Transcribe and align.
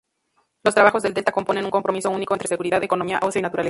Los 0.63 0.73
trabajos 0.73 1.03
del 1.03 1.13
Delta 1.13 1.31
componen 1.31 1.63
un 1.63 1.69
compromiso 1.69 2.09
único 2.09 2.33
entre 2.33 2.47
seguridad, 2.47 2.83
economía, 2.83 3.19
ocio 3.21 3.37
y 3.37 3.41
naturaleza. 3.43 3.59